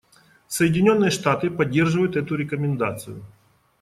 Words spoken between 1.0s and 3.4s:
Штаты поддерживают эту рекомендацию.